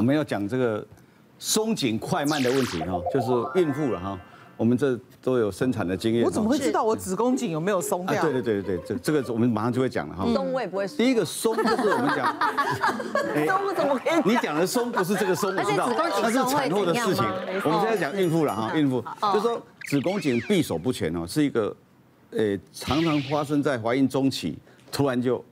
[0.00, 0.84] 我们要讲这个
[1.38, 3.28] 松紧快慢的问题哈，就是
[3.60, 4.18] 孕妇了哈。
[4.56, 6.24] 我们这都有生产的经验。
[6.24, 8.20] 我怎么会知道我子宫颈有没有松掉？
[8.20, 10.24] 对对对对对，这这个我们马上就会讲了哈。
[10.34, 10.96] 松我也不会松。
[10.96, 12.36] 第一个松就是我们讲，
[13.46, 14.32] 松怎么可以？
[14.34, 17.24] 你讲的松不是这个松，我知道，那是产后的事情。
[17.64, 19.00] 我们现在讲孕妇了哈，孕妇
[19.32, 21.76] 就是说子宫颈闭锁不全哦，是一个，
[22.32, 24.58] 呃，常常发生在怀孕中期，
[24.90, 25.44] 突然就。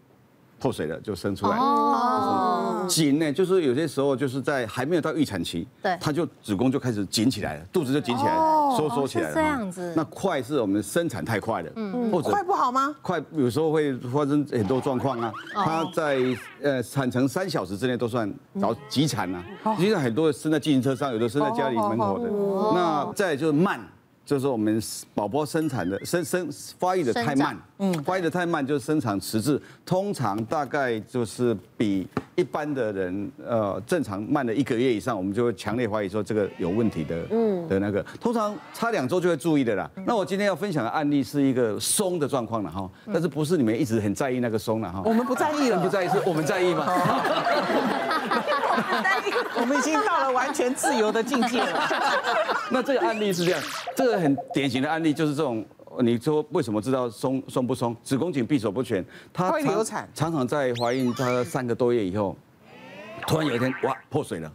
[0.58, 2.51] 破水了就生出来哦，
[2.86, 9.92] 紧呢，就是有些时候就是在还没有到预产期，对，它就子宫就开始紧起来了，肚子就紧起来了，收缩起来了，这样子。
[9.96, 12.94] 那快是我们生产太快了，嗯，或者快不好吗？
[13.02, 16.18] 快有时候会发生很多状况啊，它在
[16.62, 19.44] 呃产程三小时之内都算早急产啊，
[19.78, 22.28] 其实很多生在自行车上，有的生在家里门口的，
[22.74, 23.80] 那再就是慢。
[24.24, 24.80] 就是我们
[25.14, 39.90] 宝宝生产的生生发育的太慢，嗯，发育的太慢就是生产迟滞，通常大概就是比一般的人呃正常慢了一个月以上，我们就会强烈怀疑说这个有问题的，嗯的那个，通常差两周就会注意的啦。
[40.06, 45.02] 那我今天要分享的案例是一个松的状况了哈，但是不是你们一直很在意那个松了哈？
[45.04, 46.86] 我们不在意了，不在意是我们在意吗？
[49.60, 51.88] 我们已经到了完全自由的境界了。
[52.70, 53.60] 那这个案例是这样，
[53.94, 55.64] 这个很典型的案例就是这种，
[56.00, 57.94] 你说为什么知道松松不松？
[58.02, 62.36] 子宫颈闭锁不全，她会流产，常常在怀孕她三个多月以后，
[63.26, 64.52] 突然有一天哇破水了。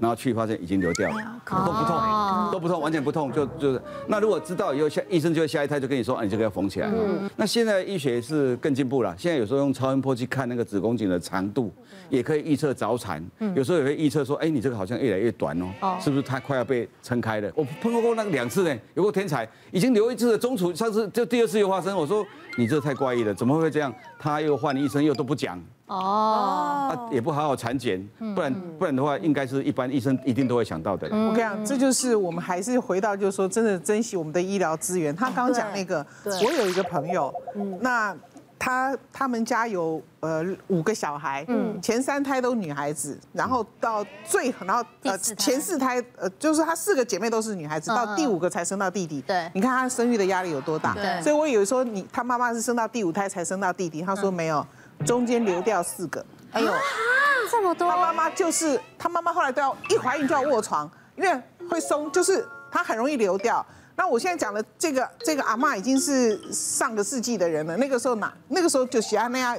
[0.00, 3.82] 然后去发现已经流掉了，都不痛，都不痛，完全不痛，就就是。
[4.08, 6.90] 那如果知道以后，下医生就会下一胎就跟你说，啊，你这个要缝起来。
[7.36, 11.72] 那现在医学是更进步了，现在有时候用超音波去看那个子宫颈的长度，
[12.08, 13.24] 也可以预测早产。
[13.54, 17.50] 有时候也会预测说，哎，你这个好像越来越短哦，是不是它快要被撑开了？
[17.54, 21.96] 我碰到过那个两次呢，有个天才已经流一次的中途，上次就第二次又发生。
[21.96, 22.24] 我说
[22.56, 23.92] 你这太怪异了，怎么会这样？
[24.18, 25.62] 他又换医生又都不讲。
[25.90, 28.00] 哦，啊，也不好好产检，
[28.34, 31.08] 不然不然的话，应该是一般医生一定都会想到的。
[31.08, 35.14] 我跟你讲，这就是我们还是回到，就是说，真的珍惜我们的医疗资源。
[35.14, 37.34] 他刚刚讲那个，我有一个朋友，
[37.80, 38.16] 那
[38.56, 49.20] 他他们家有呃五个小孩，嗯，前三胎都女孩子，然后到最然后呃前四胎呃就是他四个姐妹都是女孩子，到第五个才生到弟弟。
[49.22, 50.94] 对，你看他生育的压力有多大？
[50.94, 54.64] 对，所以我以为说你他妈妈是生到第五胎才生到弟弟，他说没有。
[55.04, 56.72] 中间流掉四个，哎呦，
[57.50, 57.90] 这么多！
[57.90, 63.64] 他妈妈就是他妈妈，后来都要一怀孕就要卧床，因为会松，就是他很容易流掉。
[63.96, 69.56] 那我现在讲的这个这个阿嬷已经是上个世纪的人了，那个时候哪那个时候就喜欢那样，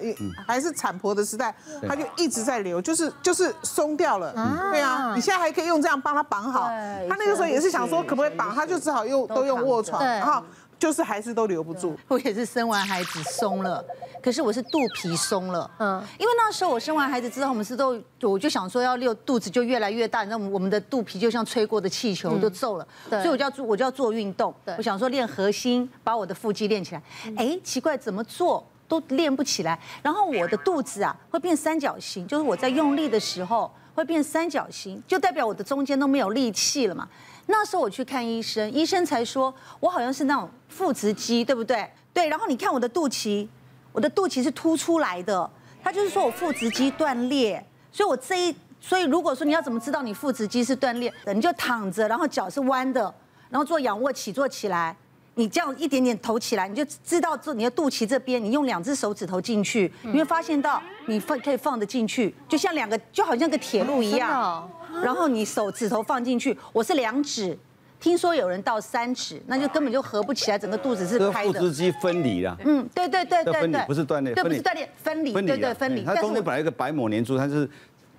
[0.47, 1.53] 还是产婆的时代，
[1.87, 4.33] 她就一直在流，就是就是松掉了。
[4.71, 6.67] 对啊，你现在还可以用这样帮她绑好。
[7.07, 10.43] 她那个时候也是想说可不可以绑，她就只好用都用卧床，然后。
[10.81, 13.85] 就是还是都留不住，我也是生完孩子松了，
[14.19, 27.03] 可是我是肚皮松了，嗯，因为那时候我生完孩子之后，我们是都，我就想说要溜肚子就越来越大，那我们的肚皮就像吹过的气球都皱了，所以我就要做，我就要做运动，我想说练核心，把我的腹肌练起来，
[27.37, 37.07] 哎，奇怪怎么做都练不起来，然后我的肚子啊会变三角形，就是我在用力的时候会变三角形，就代表我的中间都没有力气了嘛。
[37.47, 41.89] 那时候我去看医生，医生才说我好像是那种腹直肌，对不对？
[42.13, 43.47] 对，然后你看我的肚脐，
[43.91, 45.49] 我的肚脐是凸出来的，
[45.83, 53.13] 他就是说我腹直肌断裂，所以我这一，所以如果说你要怎么知道你腹直肌是断裂的，你就躺着，然后脚是弯的，
[53.49, 54.95] 然后做仰卧起坐起来，
[55.41, 64.69] 你这样一点点头起来，你就知道这你的肚脐这边，你用两只手指头进去，你会发现到你放可以放得进去，就像两个，就好像个铁路一样。
[65.03, 67.57] 然后你手指头放进去，我是两指，
[67.99, 71.53] 听说有人到三指，那就根本就合不起来，整个肚子是开的。
[71.53, 72.55] 腹直肌分离了。
[72.63, 76.03] 嗯，对对对对对，不是断裂，对，不是断裂，分离，对对分离。
[76.03, 77.67] 它中间本来一个白膜粘住，它是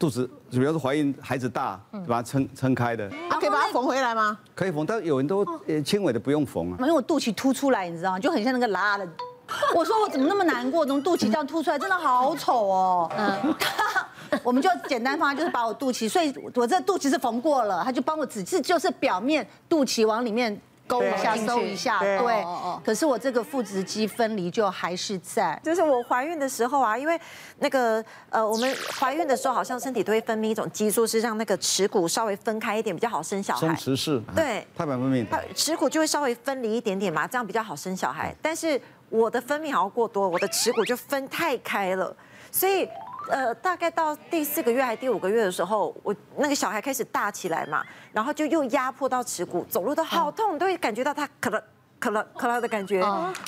[0.03, 3.05] 肚子，主要是怀孕孩子大，把它撑撑开的。
[3.31, 4.37] 啊，可以把它缝回来吗？
[4.53, 5.47] 可以缝，但有人都
[5.85, 6.77] 轻微的不用缝啊。
[6.81, 8.19] 因为我肚脐凸出来，你知道吗？
[8.19, 9.09] 就很像那个拉的。
[9.77, 10.85] 我说我怎么那么难过？
[10.85, 13.13] 从肚脐这样凸出来，真的好丑哦。
[13.17, 13.55] 嗯。
[14.43, 20.61] 我们就简单方法就是把我肚脐，所以我这肚脐是缝过了，他就帮我只是就是表面肚脐往里面
[20.93, 22.45] 勾一下、搜一下，对。
[22.85, 25.59] 可是我这个腹直肌分离就还是在。
[25.65, 27.19] 就是我怀孕的时候啊，因为
[27.59, 33.75] 那个呃，我们怀孕的时候好像身体都会分泌一种激素，是让那个耻骨稍微分开一点比较好生小孩。
[33.75, 34.23] 松弛式。
[34.37, 34.67] 对。
[34.77, 35.27] 胎盘分泌。
[35.55, 38.35] 耻骨就会稍微分离一点点嘛，这样比较好生小孩。
[38.43, 42.15] 但是我的分泌好像过多，我的耻骨就分太开了，
[42.51, 42.87] 所以。
[43.29, 51.63] 呃，大概到第四个月还第五个月的时候，我那个小孩开始大起来嘛，然后就又压迫到耻骨，走路都好痛，都会感觉到他咳了
[52.01, 53.03] 咳了咳了的感觉，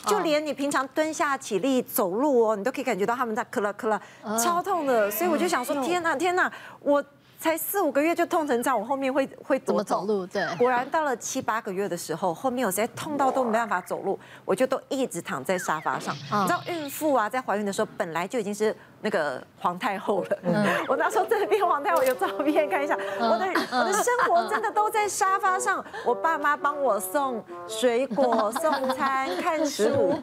[0.06, 4.00] 就连你平常蹲下起立走路哦，你都可以感觉到他们在咳了咳了，
[4.38, 5.10] 超痛的。
[5.10, 6.50] 所以我就想说，天哪天哪，
[6.80, 7.04] 我
[7.40, 10.24] 才四五个月就痛成这样，我后面会会怎么走路？
[10.26, 16.14] 对，果然到了七八个月的时候，后面我实在痛到都没办法走路，我就都一直躺在沙发上。
[16.14, 18.74] 你知道孕妇啊，在怀孕的时候本来就已经是。
[19.04, 20.38] 那个皇太后了，
[20.88, 30.18] 我那时候这边皇太后有照片看一下，我的我的生活真的都在沙发上，我爸妈帮我送水果、 送餐、看书、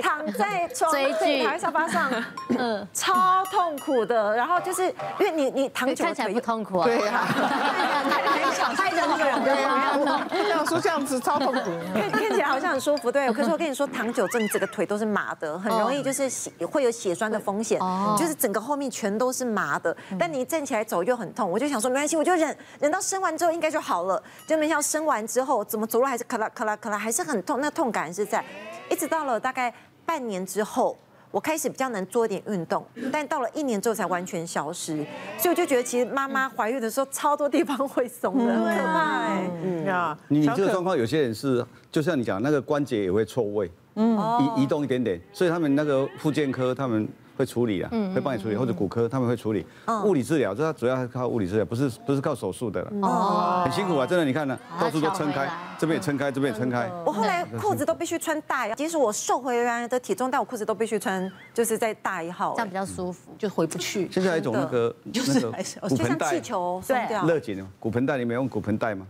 [0.00, 2.10] 躺在床躺在沙发上，
[2.58, 4.34] 嗯，超痛苦的。
[4.34, 4.84] 然后就是
[5.20, 9.98] 因为你你躺久了看起来不痛苦啊，对呀，很想拍的那个人，对呀，
[10.30, 13.30] 这样说这样子超痛苦，看看起来好像很舒服，对。
[13.34, 17.78] 可是我跟你说，躺久之后你整个腿都是麻的，很容易就是血会有血栓的风险。
[18.16, 24.22] 就是整个后面全都是麻的，但你站起来走又很痛，我就想说没关系，我就忍忍到生完之后应该就好了。
[24.46, 28.44] 就没想到生完之后怎么走路还是咔啦咔啦咔啦，还是很痛，那痛感是在。
[28.90, 29.72] 一直到了大概
[30.04, 30.96] 半年之后，
[31.30, 34.96] 我开始比较能做一点运动，但到了一年之后才完全消失。
[35.38, 39.50] 所以我就觉得其实妈妈怀孕的时候超多地方会松的，很可怕哎。
[39.62, 44.18] 嗯呀，你这个状况有些人是，就像你讲那个关节也会错位，嗯，
[44.56, 47.08] 移移动一点点，所以他们那个复健科他们。
[47.36, 49.64] 会处理啊，会帮你处理，或者骨科他们会处理。
[50.04, 52.92] 物理治疗，这主要是靠物理治疗，不是不是靠手术的了。
[53.02, 55.48] 哦，很辛苦啊，真的，你看呢，到处都撑开，
[55.78, 56.90] 这边也撑开，这边也撑开。
[57.04, 64.08] 我后来裤子都必须穿大呀，即使我瘦回原来的体重，但我裤子都必须穿，就是再大一号，这样比较舒服，就回不去。
[64.10, 65.20] 现在还有一种那个 那
[65.52, 69.06] 个骨盆带，气球松掉，勒紧骨盆带，你没用骨盆带吗？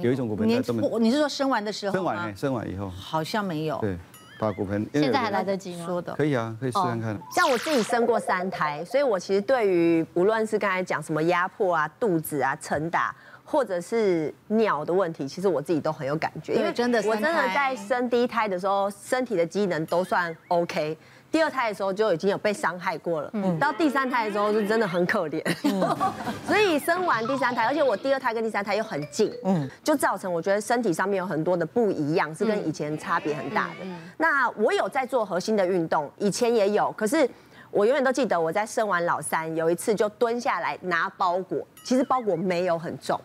[0.00, 0.54] 有一种骨盆带。
[1.00, 1.92] 你是说生完的时候？
[1.92, 2.88] 生完，生完以后。
[2.88, 3.78] 好像没有。
[3.80, 3.98] 对。
[4.42, 5.86] 把骨盆现在还来得及吗？
[5.86, 7.16] 说的可以啊，可以试看看。
[7.32, 16.54] 像我自己生过三胎，所以我其实对于无论是刚才讲什么压迫啊、肚子啊、撑打，或者是尿的问题，其实我自己都很有感觉。
[16.54, 20.98] 因为真的，我真的在生第一胎的时候，身体的机能都算 OK。
[21.32, 25.80] 第二胎的时候就已经有被伤害过了，嗯，到第三胎的时候是真的很可怜，嗯，
[26.46, 33.86] 所以生完第三胎，而且我第二胎跟第三胎又很近，嗯，就造成我觉得身体上面有很多的不一样，是跟以前差别很大的。
[34.18, 37.26] 那我有在做核心的运动，以前也有，可是
[37.70, 43.18] 我永远都记得我在生完老三有一次就蹲下来拿包裹，其实包裹没有很重，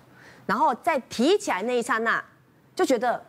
[0.45, 2.23] 然后在提起来那一刹那，
[2.73, 3.21] 就觉得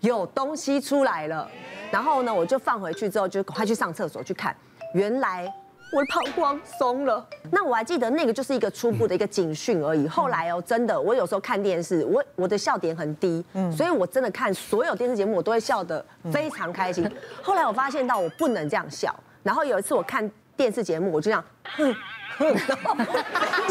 [0.00, 1.48] 有东西出来了。
[1.90, 4.54] 然后呢，我就放回去之后，就快去上厕所去看，
[4.92, 5.50] 原来
[5.90, 7.26] 我的膀胱松了。
[7.50, 10.06] 那我还记得那个就是一个初步的一个警讯而已。
[10.06, 17.10] 后来哦，真的，我有时候看电视，我我的笑点很低，嗯，所以我真的看所有电视节目，我都会笑得非常开心。
[17.42, 21.96] 后来我发现到我不能这样笑，然后有一次我看电视节目，我就这样，哼
[22.36, 22.54] 哼，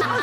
[0.00, 0.18] 然后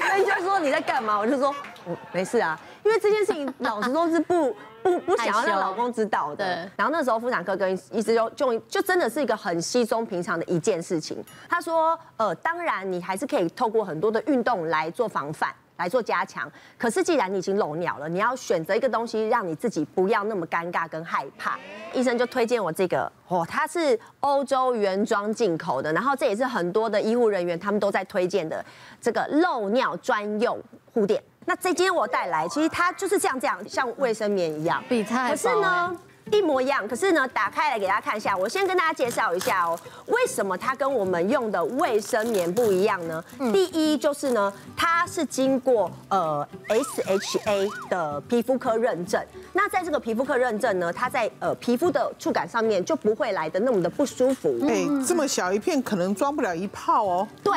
[0.16, 1.16] 人家说你在干嘛？
[1.16, 1.54] 我就说
[1.84, 4.52] 我没事啊，因为这件事情老实说是不。
[4.84, 6.70] 不不想要让老公知道的。
[6.76, 11.24] 然后那时候妇产科跟医师就就就真的是一个很稀松平常的一件事情。
[11.48, 16.50] 他说，呃，当然你还是可以透过很多的运动来做防范，来做加强。
[16.76, 21.58] 可是既然你已经漏尿了，你要选择一个东西，让你自己不要那么尴尬跟害怕。
[21.94, 28.62] 医生就推荐我这个，哦，它是欧洲原装进口的，然后这也是很多的医护人员他们都在推荐的
[29.00, 30.60] 这个漏尿专用
[30.92, 31.22] 护垫。
[31.46, 35.36] 那这今天我带来，其实它就是这样这样，像卫生棉一样，比它还薄。
[35.36, 35.96] 可是呢，
[36.30, 36.88] 一模一样。
[36.88, 38.34] 可是呢，打开来给大家看一下。
[38.34, 43.22] 我先跟大家介绍一下哦，为什么它跟我们用的卫生棉不一样呢？
[43.38, 49.22] 嗯、第一就是呢，它是经过呃 SHA 的皮肤科认证。
[49.52, 54.58] 那在这个皮肤科认证呢，它在呃皮肤的触感上面就不会来的那么的不舒服。
[54.66, 57.28] 哎，这么小一片，可能装不了一泡哦。
[57.42, 57.52] 对，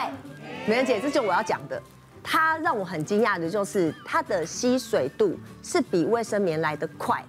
[0.67, 1.81] 美人姐，这就是我要讲的。
[2.29, 7.23] 它让我很惊讶的就是它的吸水度是比卫生棉来的快，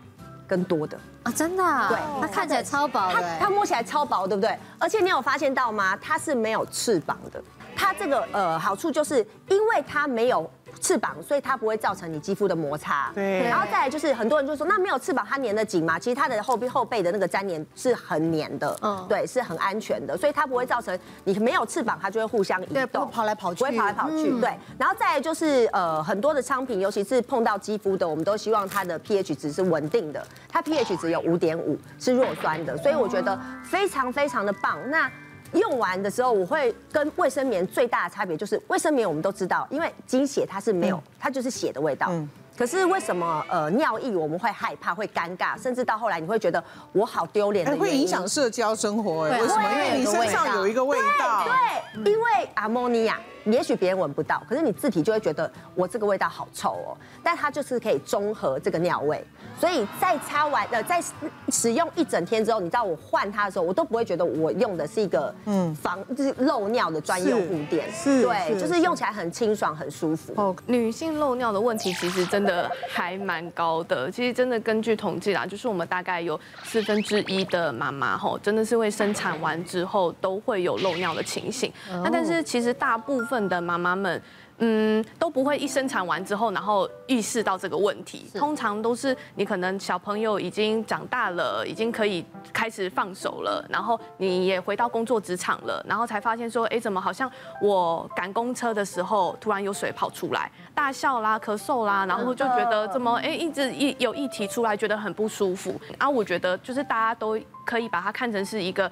[0.49, 1.63] 更多的啊，真的？
[1.89, 4.59] 对，它看起来超薄，它它摸起来超薄，对不对？
[4.77, 5.97] 而且你有发现到吗？
[6.03, 7.41] 它是没有翅膀的。
[7.77, 10.51] 它这个呃好处就是因为它没有。
[10.81, 13.11] 翅膀，所以它不会造成你肌肤的摩擦。
[13.15, 13.43] 对。
[13.45, 15.99] 然后再来就是很多人就说，那没有翅膀它粘得紧吗？
[15.99, 18.77] 其实它的后背后背的那个粘连是很粘的。
[18.83, 19.07] 嗯。
[19.09, 22.75] 对，是很安全的，所以它不会造成你没有翅膀，它就会互相移动。
[22.75, 23.59] 对，不会跑来跑去。
[23.59, 24.31] 不会跑来跑去。
[24.41, 24.51] 对。
[24.79, 30.27] 然后再来就是呃很多的商品，尤其是碰到肌肤的，我们都希望它的 pH 值是稳定的。
[30.49, 34.79] 它 pH 值有五点五，是弱酸的，所以我觉得非常非常的棒。
[34.91, 35.11] 那。
[35.53, 42.09] 用完的时候，我会跟卫生棉最大的差别就是，卫生棉我们都知道，因为经血它是没有，它就是血的味道。
[42.11, 42.29] 嗯。
[42.57, 46.63] 可是为什么呃尿意我们会害怕、会尴尬，甚至到后来你会觉得
[46.93, 47.65] 我好丢脸？
[47.79, 49.41] 会影响社交生活哎？
[49.41, 49.71] 为什么？
[49.73, 51.45] 因为你身上有一个味道。
[51.45, 53.21] 对，因为阿莫尼亚。
[53.51, 56.97] 也许别人闻不到，可是你自体就会觉得我这个味道好臭哦。
[57.23, 59.23] 但它就是可以中和这个尿味，
[59.59, 61.03] 所以在擦完呃在
[61.49, 70.33] 使用一整天之后，你知道我换它的时候，我都不会觉得我用的是一个嗯防就是漏尿的专用护垫，是，对，就是用起来很清爽很舒服。
[70.37, 81.71] 哦，女性漏尿的问题其实真的还蛮高的，其实真的根据统计啦，就是我们大概有四分之一的妈妈吼，真的是会生产完之后都会有漏尿的情形。
[81.89, 84.23] 那但是其实大部分的妈妈们。
[84.61, 88.29] 嗯，都不会一生产完之后，然后意识到这个问题。
[88.35, 97.31] 通常都是你可能小朋友已经长大了，已经可以开始放手了，然后你也回到工作职场了，然后才发现说，哎，怎么好像
[97.63, 105.81] 我赶公车的时候突然有水跑出来，大笑啦、咳嗽啦，然后就觉得怎么哎一直一有一提出来，觉得很不舒服。
[105.99, 108.91] 啊，我觉得就是大家都可以把它看成是一个。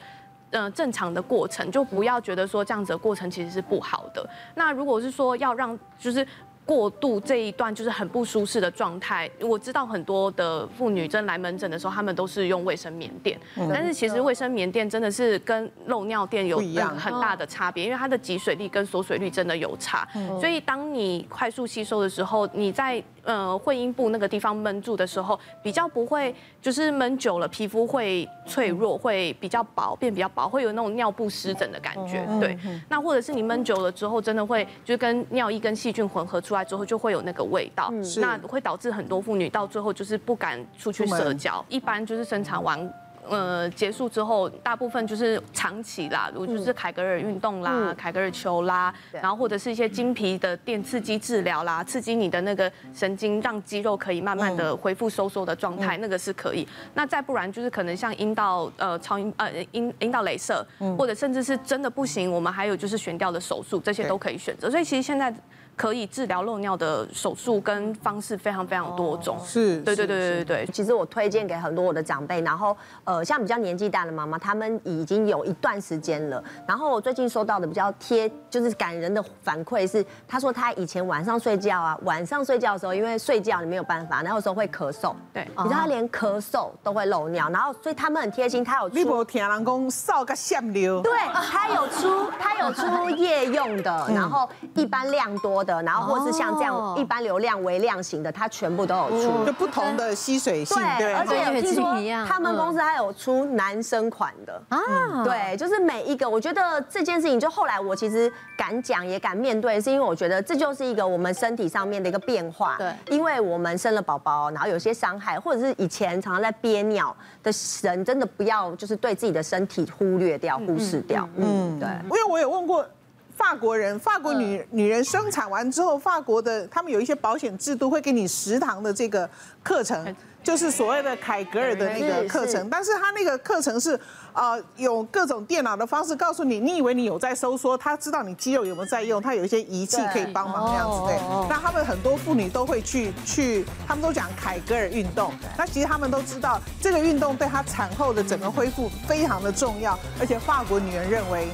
[0.50, 4.28] 嗯，正常的过程就不要觉得说这样子的过程其实是不好的。
[4.54, 6.26] 那如果是说要让就是。
[6.66, 9.30] 过渡这一段就是很不舒适的状态。
[9.40, 16.58] 我知道很多的妇女真来门诊的时候，她们都是用卫生棉垫，但是其实卫生棉垫真的是跟漏尿垫有
[16.98, 20.08] 很大的差别，因为它的集水力跟锁水率真的有差。
[20.40, 32.26] 所以当你快速吸收的时候，你在呃会阴部那个地方闷住的时候，比较不会就是闷久了，皮肤会脆弱，会比较薄，变比较薄，会有那种尿布湿疹的感觉。
[32.40, 36.56] 对，那或者是你闷久了之后，真的会就是跟尿液跟细菌混合出来。
[36.56, 41.62] 来之后就会有那个味道，那会导致很多妇女到最后就是不敢出去社交。
[41.68, 42.80] 一般就是生产完，
[43.28, 56.66] 呃，结束之后，大部分就是长期啦，如果就是凯格尔运动啦、凯格尔球啦，然后或者是一些经皮的电刺激治疗啦，刺激你的那个神经，让肌肉可以慢慢的恢复收缩的状态，那个是可以。
[56.94, 60.66] 那再不然就是可能像阴道呃超音呃阴阴道雷射，
[60.98, 64.70] 或者甚至是真的不行，我们还有就是悬吊的手术，这些都可以选择。
[64.70, 65.34] 所以其实现在。
[65.76, 70.72] 可以治疗漏尿的手术跟方式非常非常多种，是，对对对对对对。
[70.72, 76.42] 其实我推荐给很多我的长辈，然后呃，像比较年纪大的妈妈，他们已经有一段时间了。
[76.66, 88.96] 然后我最近收到的比较贴，就是感人的反馈是，他说他以前晚上睡觉啊，晚上睡觉的时候，因为睡觉你没有办法，然后有时候会咳嗽，对，你知道他连咳嗽都会漏尿，然后所以他们很贴心，他有出。
[88.96, 91.02] 你无听人讲扫个线流？
[91.02, 95.65] 对，他有出，他有出夜用的，然后一般量多。
[95.66, 100.76] 的，然后或是像这样一般流量、微量型的，它全部都有出，就不同的吸水性。
[100.96, 101.94] 对，而且有听说
[102.26, 105.24] 他们公司还有出男生款的啊。
[105.24, 112.76] 对，就是每一个，我觉得这件事情，就后来我其实敢讲也敢面对，是因为我觉得这就是一个我们身体上面的一个变化。
[112.78, 117.50] 对，因为我们生了宝宝，然后有些伤害，或者是以前常常在憋尿的
[117.82, 121.28] 人，真的不要就是对自己的身体忽略掉、忽视掉。
[121.36, 122.86] 嗯，对，因为我有问过。
[123.36, 129.28] 法国人，法国女女人生产完之后，法国的他们有一些保险制度，会给你食堂的这个
[129.62, 132.68] 课程，就是所谓的凯格尔的那个课程。
[132.70, 133.98] 但是他那个课程是，
[134.32, 141.48] 呃，有各种电脑的方式告诉你，你以为你有在收缩，他知道你肌肉有没有在用，他有一些仪器可以帮忙这样子对。
[141.48, 145.32] 那他们很多妇女都会去去，他们都讲凯格尔运动。
[145.58, 151.48] 那其实他们都知道，这个运动对她产后的整个恢复非常的重要，而且法国女人认为。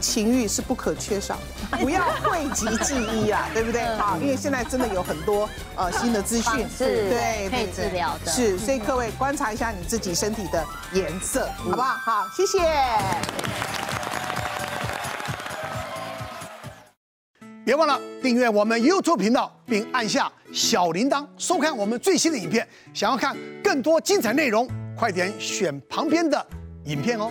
[0.00, 1.38] 情欲是不可缺少
[1.70, 3.84] 的， 不要讳疾忌医啊，对不对？
[3.96, 11.94] 好，因为现在真的有很多呃新的资讯，是，对，可以治疗的，是，所以各位观察一下你自己身体的颜色，好不好？
[12.04, 12.58] 好，谢谢。
[17.64, 22.66] 别忘了订阅我们 YouTube 频道，并按下小铃铛，收看我们最新的影片。
[22.94, 26.46] 想要看更多精彩内容，快点选旁边的
[26.86, 27.30] 影片哦。